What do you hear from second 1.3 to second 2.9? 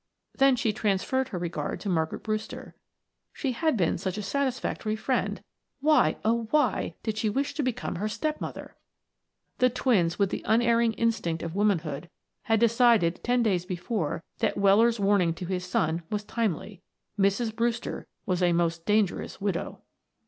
regard to Margaret Brewster;